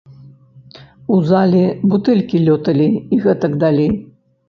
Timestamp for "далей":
3.69-3.91